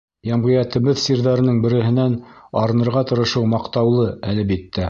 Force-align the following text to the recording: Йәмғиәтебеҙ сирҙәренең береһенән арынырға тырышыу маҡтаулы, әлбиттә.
Йәмғиәтебеҙ 0.27 0.97
сирҙәренең 1.01 1.59
береһенән 1.67 2.17
арынырға 2.65 3.07
тырышыу 3.13 3.49
маҡтаулы, 3.55 4.09
әлбиттә. 4.35 4.77